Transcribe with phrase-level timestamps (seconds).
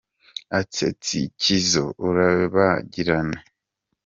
[0.59, 3.37] atsa tsikizo urabagirane.